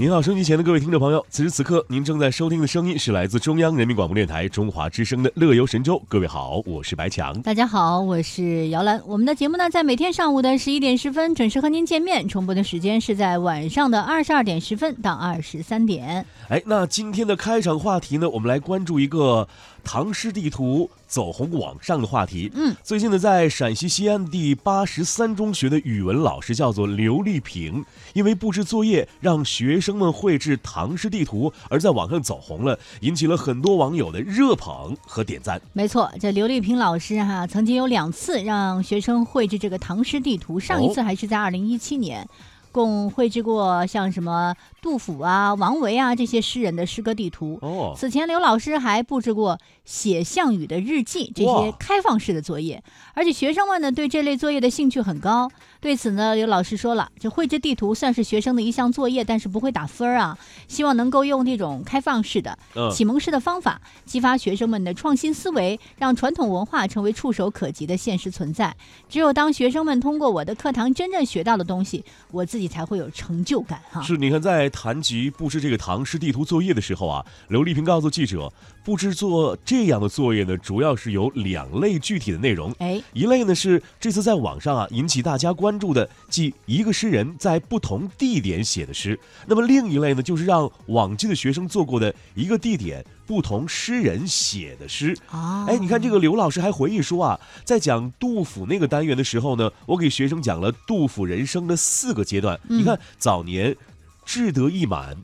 [0.00, 5.96] 您好，收音机前的各位听众朋友，此时此刻您正在收听的声音是来自中央人民广播电台中华之声的《乐游神州》。
[6.08, 7.38] 各位好，我是白强。
[7.42, 8.98] 大家好，我是姚兰。
[9.06, 16.24] 我们的节目呢，在每天上午的十一点十分准时和您见面，重播的时间是在晚上的二十二点十分到二十三点。
[16.48, 19.46] 哎，那今天的开场话题呢，我们来关注一个
[19.84, 22.48] 唐诗地图走红网上的话题。
[22.54, 35.60] 嗯，最近呢，在陕西西安第八十三中学的语文老师叫做刘丽萍，因为布置作业让学生们绘制唐诗地图，而在网上走红了，引起了很多网友的热捧和点赞。
[35.72, 42.24] 没错，这刘丽萍老师哈，曾经有两次让学生绘制这个唐诗地图，上一次还是在二零一七年。
[42.72, 47.58] 共绘制过像什么杜甫啊、王维啊这些诗人的诗歌地图。
[47.62, 52.82] 哦，此前刘老师还布置过写项羽的日记这些开放式的作业，
[53.14, 55.50] 而且学生们呢对这类作业的兴趣很高。
[55.80, 60.38] 对此呢，刘老师说了，这绘制地图算是学生的一项作业，但是不会打分啊。
[60.68, 62.56] 希望能够用这种开放式的、
[62.92, 68.76] 启蒙式的方法，激发学生们的创新思维，让传统文化成为触手可及的现实存在。
[69.08, 74.02] 只有当学生们通过我的课堂真正学到的东西，我自己才会有成就感哈。
[74.02, 78.52] 是，你看在谈及布置这个唐诗地图作业的时候啊，刘丽萍告诉记者，
[78.84, 82.72] 布置做这样的作业呢，主要是有两类具体的内容。
[82.78, 89.18] 哎，一类呢是这次在网上啊引起大家关注的，即一个诗人在不同地点写的诗。
[89.46, 95.16] 那么另一类呢，就是让往届的学生做过的一个地点不同诗人写的诗。
[95.28, 102.58] 啊，哎，你看这个刘老师还回忆说啊，在讲杜甫那个单元的时候呢，我给学生讲了杜甫人生的四个阶段。
[102.68, 103.76] 你看早年
[104.24, 105.16] 志得意满，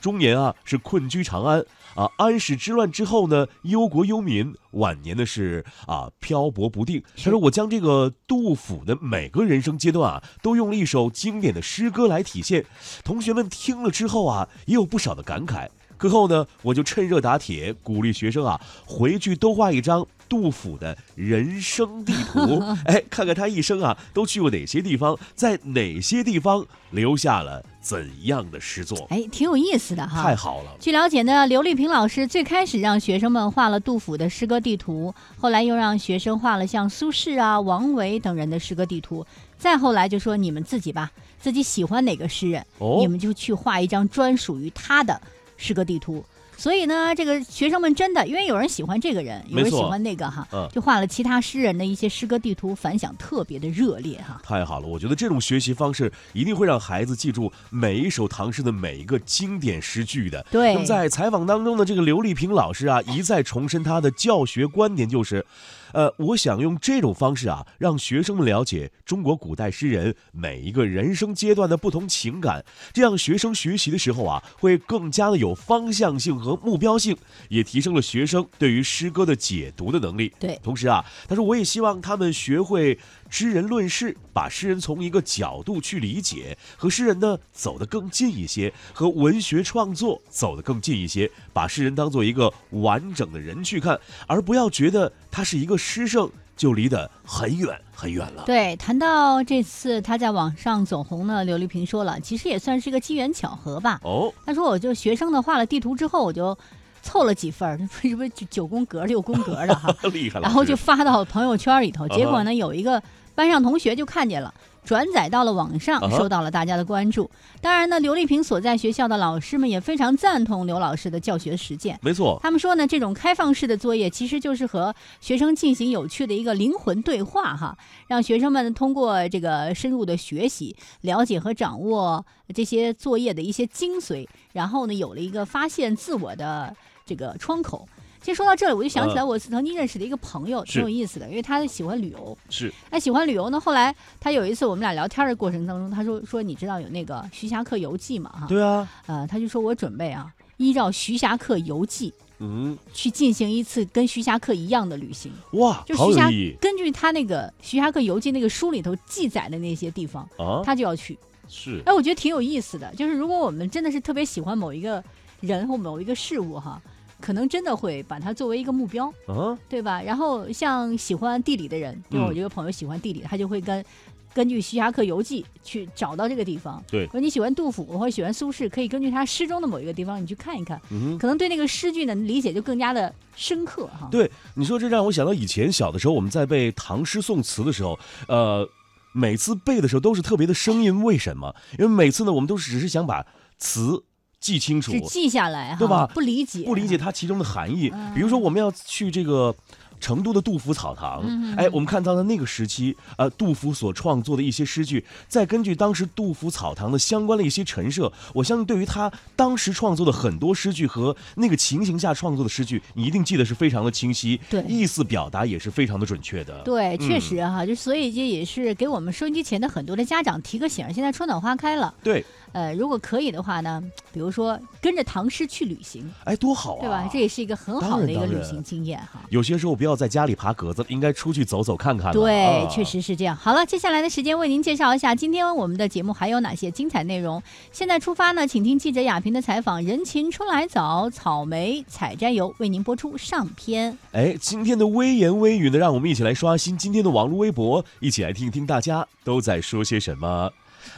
[0.00, 1.62] 中年啊是困居长安
[1.94, 7.02] 啊，安史之乱之后呢忧国忧民，晚年呢是啊漂泊不定。
[7.22, 12.64] 他说我将这个杜甫的每个人生阶段啊，都用了一首经典的诗歌来体现。
[13.04, 15.68] 同学们听了之后啊，也有不少的感慨。
[16.00, 30.22] 课后呢，我就趁热打铁，鼓励学生啊，回去都画一张杜甫的人生地图， 哎，看看他一生啊都去过哪些地方，在哪些地方留下了怎样的诗作，哎，挺有意思的哈。
[30.22, 30.74] 太好了。
[30.80, 39.26] 据了解呢，刘丽萍老师最开始让学生们画了杜甫的诗歌地图，后来又让学生画了像苏轼啊、王维等人的诗歌地图，
[39.58, 45.20] 再后来就说你们自己吧，自己喜欢哪个诗人，哦你们就去画一张专属于他的。
[45.60, 46.24] 是个地图，
[46.60, 54.38] 所以呢，这个学生们真的，因为有人喜欢这个人，有人喜欢那个哈，嗯就画了其他诗人的一些诗歌地图，反响特别的热烈哈。
[54.44, 60.44] 太好了，我觉得这种学习方式一定会让孩子记住每一首唐诗的每一个经典诗句的。
[60.50, 65.46] 对那么在采访当中呢，这个刘丽萍老师啊 一再重申他的教学观点，就是，
[65.94, 77.16] 呃，我想用这种方式啊，让学生们了解中国古代诗人每一个人生阶段的不同情感，这样学生学习的时候啊，会更加的有方向性和目标性，
[77.48, 80.32] 也提升了学生对于诗歌的解读的能力。
[80.38, 98.42] 对同时啊，他说我也希望他们学会知人论事，把诗人从一个角度去理解，和诗人呢走得更近一些，和文学创作走得更近一些，把诗人当做一个完整的人去看，而不要觉得他是一个诗圣就离得很远很远了。
[98.44, 103.98] 对，谈到这次他在网上走红呢，刘丽萍说了，其实也算是一个机缘巧合吧。
[104.02, 106.54] 哦，他说，我就学生呢画了地图之后，我就
[107.00, 110.42] 凑了几份儿，是不是九宫格、六宫格的哈， 厉害了。
[110.42, 113.02] 然后就发到朋友圈里头，结果啊呢，有一个
[113.34, 114.52] 班上同学就看见了。
[114.84, 117.30] 转载到了网上受到了大家的关注。
[117.60, 121.98] 当然呢，刘丽萍所在学校的老师们也非常赞同刘老师的教学实践。
[122.02, 127.76] 没错，他们说呢，这种开放式的作业其实就是和学生进行有趣的一个灵魂对话哈，
[128.08, 132.24] 让学生们通过这个深入的学习，了解和掌握
[132.54, 136.74] 这些作业的一些精髓，然后呢，有了一个发现自我的
[137.04, 137.86] 这个窗口。
[138.30, 142.38] 其实说到这里，我就想起来我曾经认识的一个朋友，挺有意思的，因为他喜欢旅游。
[142.48, 148.46] 是他喜欢旅游呢，后来他有一次我们俩聊天的过程当中，他说说你知道有那个《徐霞客游记》嘛哈？
[148.46, 156.30] 对啊，呃，他就说我准备啊，依照《徐霞客游记》嗯，去进行一次跟徐霞客一样的旅行，哇，就徐霞
[156.60, 160.62] 根据他那个《徐霞客游记》那个书里头记载的那些地方，啊！
[160.64, 161.18] 他就要去。
[161.48, 162.94] 是哎，我觉得挺有意思的。
[162.94, 165.02] 就是如果我们真的是特别喜欢某一个
[165.40, 166.80] 人或某一个事物哈，
[167.20, 170.02] 可能真的会把它作为一个目标，啊，对吧？
[170.02, 173.84] 然后像喜欢地理的人，因为我嗯这个朋友喜欢地理，他就会跟。
[174.32, 181.18] 根据《徐霞客游记》去找到这个地方，对如果你喜欢杜甫或者喜欢苏轼，可以根据他诗中的某一个地方，你去看一看，嗯。
[181.18, 184.06] 可能对那个诗句呢理解就更加的深刻哈。
[184.08, 188.68] 对，你说这让我想到以前小的时候，我们在背唐诗宋词的时候，呃，
[189.12, 191.02] 每次背的时候都是特别的生硬。
[191.02, 191.52] 为什么？
[191.76, 193.26] 因为每次呢，我们都只是想把
[193.58, 194.04] 词
[194.40, 197.90] 记清楚，记下来哈，对吧不理解，不理解它其中的含义。
[197.94, 199.54] 嗯比如说，我们要去这个。
[200.00, 216.62] 成都的杜甫草堂，嗯哎，我们看到了那个时期，呃，杜甫所创作的一些诗句，再根据当时杜甫草堂的相关的一些陈设，我相信对于他当时创作的很多诗句和那个情形下创作的诗句，你一定记得是非常的清晰，对意思表达也是非常的准确的。
[216.64, 220.90] 对，确嗯实哈，就所以这也是给我们收音机前的很多的家长提个醒。
[220.92, 223.82] 现在春暖花开了，对，呃，如果可以的话呢，
[224.12, 227.08] 比如说跟着唐诗去旅行，哎，多好啊，对吧？
[227.12, 229.20] 这也是一个很好的一个旅行经验哈。
[229.28, 232.12] 有些时候不要在家里爬格子，应该出去走走看看了。
[232.12, 232.84] 对，啊确。
[232.90, 233.36] 实是这样。
[233.36, 237.40] 好了，接下来的时间为您介绍一下今天我们的节目还有哪些精彩内容。
[237.70, 239.80] 现在出发呢，请听记者亚萍的采访。
[239.84, 243.96] 人情春来早，草莓采摘游为您播出上篇。
[244.10, 250.50] 哎，今天的微言微语呢，让我们一起来刷新今天的网络微博，一起来听听大家都在说些什么。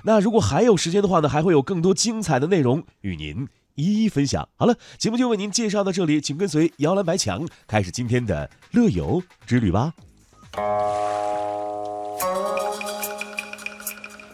[0.04, 4.48] 那如果还有时间的话呢，还会有更多精彩的内容与您一一分享。
[4.56, 9.92] 好了，节目就为您介绍到这里，请跟随摇篮白墙开始今天的乐游之旅吧。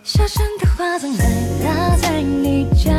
[0.02, 1.25] 小声的花葬来
[1.62, 2.97] 搭在你家，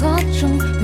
[0.00, 0.08] 所
[0.40, 0.79] 钟，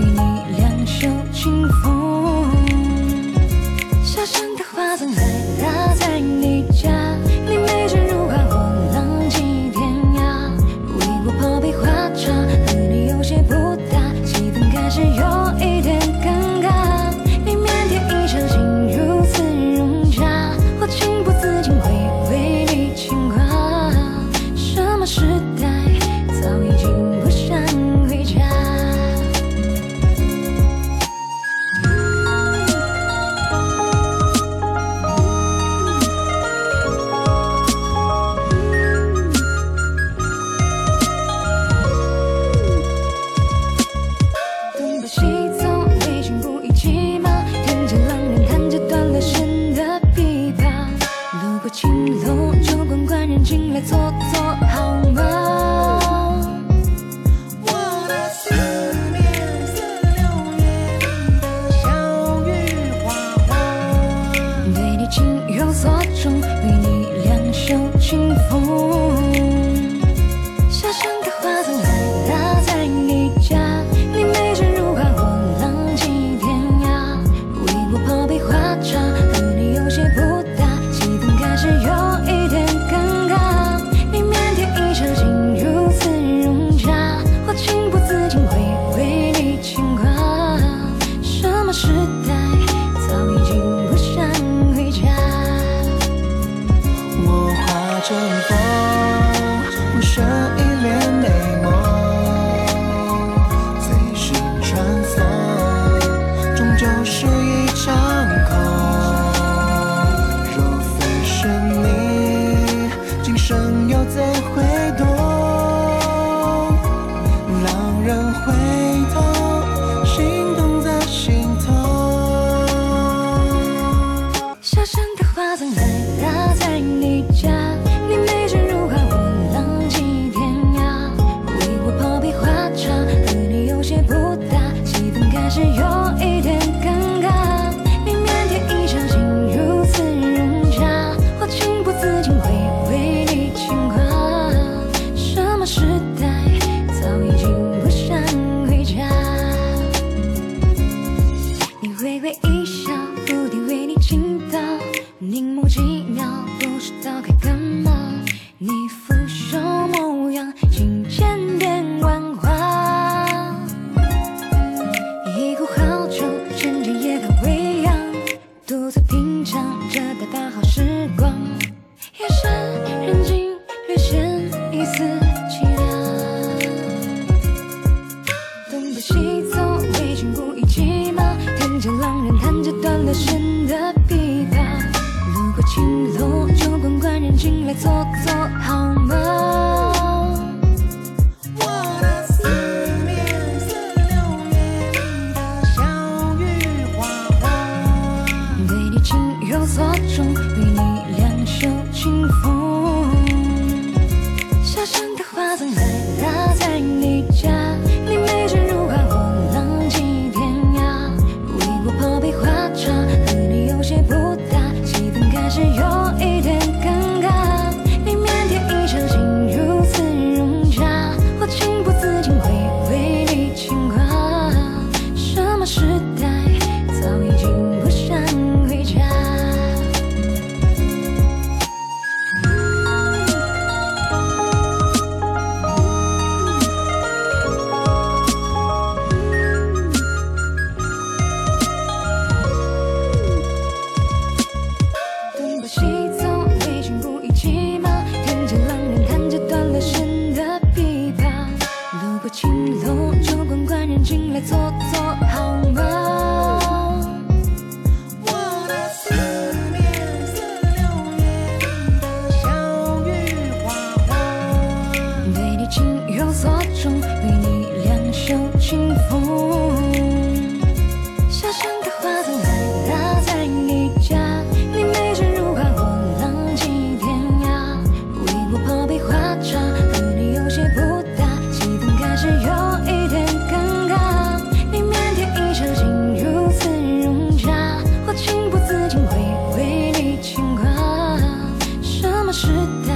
[292.39, 292.49] 是
[292.87, 292.96] 打